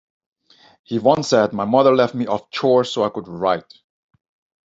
He 0.81 0.97
once 0.97 1.27
said, 1.27 1.53
My 1.53 1.65
mother 1.65 1.95
left 1.95 2.15
me 2.15 2.25
off 2.25 2.49
chores 2.49 2.91
so 2.91 3.03
I 3.03 3.09
could 3.11 3.27
write. 3.27 3.71